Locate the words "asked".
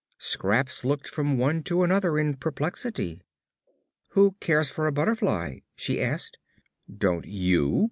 6.01-6.39